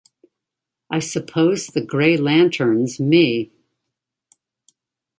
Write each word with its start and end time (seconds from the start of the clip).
I 0.89 0.97
suppose 0.97 1.67
the 1.67 1.81
Grey 1.85 2.17
Lantern's 2.17 2.99
me. 2.99 3.51